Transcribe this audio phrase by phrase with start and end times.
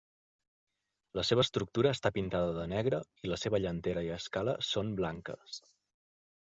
[1.19, 5.65] La seva estructura està pintada de negre i la seva llanterna i escala són blanques.